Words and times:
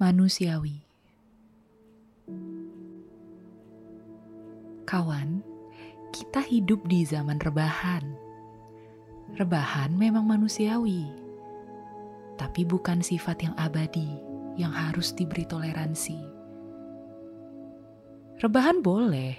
manusiawi. 0.00 0.80
Kawan, 4.88 5.44
kita 6.08 6.40
hidup 6.40 6.80
di 6.88 7.04
zaman 7.04 7.36
rebahan. 7.36 8.00
Rebahan 9.36 9.92
memang 9.92 10.24
manusiawi, 10.24 11.04
tapi 12.40 12.64
bukan 12.64 13.04
sifat 13.04 13.44
yang 13.44 13.52
abadi 13.60 14.08
yang 14.56 14.72
harus 14.72 15.12
diberi 15.12 15.44
toleransi. 15.44 16.16
Rebahan 18.40 18.80
boleh, 18.80 19.36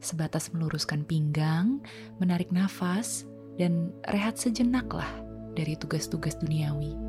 sebatas 0.00 0.48
meluruskan 0.56 1.04
pinggang, 1.04 1.84
menarik 2.16 2.48
nafas, 2.48 3.28
dan 3.60 3.92
rehat 4.08 4.40
sejenaklah 4.40 5.20
dari 5.52 5.76
tugas-tugas 5.76 6.40
duniawi. 6.40 7.07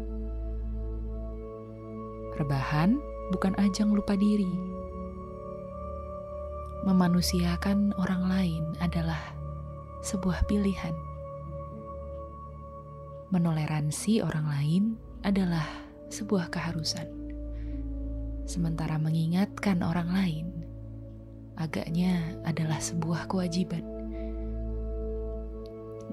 Rebahan 2.40 2.96
bukan 3.36 3.52
ajang 3.60 3.92
lupa 3.92 4.16
diri. 4.16 4.48
Memanusiakan 6.88 7.92
orang 8.00 8.24
lain 8.32 8.64
adalah 8.80 9.20
sebuah 10.00 10.48
pilihan. 10.48 10.96
Menoleransi 13.36 14.24
orang 14.24 14.48
lain 14.48 14.84
adalah 15.28 15.68
sebuah 16.08 16.48
keharusan. 16.48 17.12
Sementara 18.48 18.96
mengingatkan 18.96 19.84
orang 19.84 20.10
lain 20.10 20.48
agaknya 21.60 22.40
adalah 22.48 22.80
sebuah 22.80 23.28
kewajiban. 23.28 23.84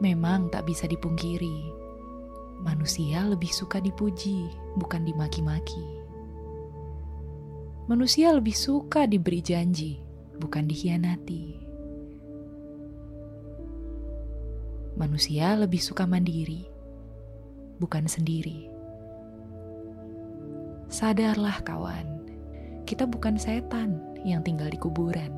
Memang 0.02 0.50
tak 0.50 0.66
bisa 0.66 0.84
dipungkiri, 0.90 1.72
manusia 2.60 3.24
lebih 3.24 3.48
suka 3.48 3.80
dipuji, 3.80 4.50
bukan 4.76 5.06
dimaki-maki. 5.06 6.05
Manusia 7.86 8.34
lebih 8.34 8.50
suka 8.50 9.06
diberi 9.06 9.38
janji, 9.38 10.02
bukan 10.42 10.66
dikhianati. 10.66 11.54
Manusia 14.98 15.54
lebih 15.54 15.78
suka 15.78 16.02
mandiri, 16.02 16.66
bukan 17.78 18.10
sendiri. 18.10 18.66
Sadarlah, 20.90 21.62
kawan, 21.62 22.26
kita 22.90 23.06
bukan 23.06 23.38
setan 23.38 24.02
yang 24.26 24.42
tinggal 24.42 24.66
di 24.66 24.82
kuburan. 24.82 25.30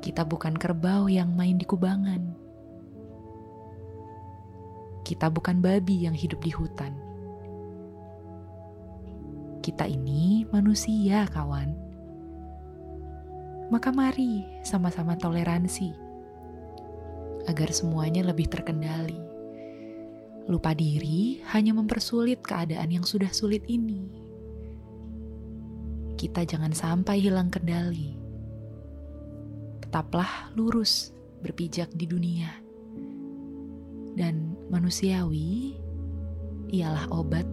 Kita 0.00 0.24
bukan 0.24 0.56
kerbau 0.56 1.04
yang 1.04 1.36
main 1.36 1.60
di 1.60 1.68
kubangan. 1.68 2.32
Kita 5.04 5.28
bukan 5.28 5.60
babi 5.60 6.08
yang 6.08 6.16
hidup 6.16 6.40
di 6.40 6.48
hutan 6.48 7.11
kita 9.62 9.86
ini 9.86 10.42
manusia, 10.50 11.22
kawan. 11.30 11.70
Maka 13.70 13.94
mari 13.94 14.42
sama-sama 14.66 15.14
toleransi 15.14 15.94
agar 17.46 17.70
semuanya 17.70 18.26
lebih 18.26 18.50
terkendali. 18.50 19.22
Lupa 20.50 20.74
diri 20.74 21.38
hanya 21.54 21.78
mempersulit 21.78 22.42
keadaan 22.42 22.90
yang 22.90 23.06
sudah 23.06 23.30
sulit 23.30 23.62
ini. 23.70 24.10
Kita 26.18 26.42
jangan 26.42 26.74
sampai 26.74 27.22
hilang 27.22 27.46
kendali. 27.46 28.18
Tetaplah 29.78 30.50
lurus 30.58 31.14
berpijak 31.38 31.94
di 31.94 32.10
dunia. 32.10 32.50
Dan 34.18 34.58
manusiawi 34.68 35.78
ialah 36.74 37.06
obat 37.14 37.46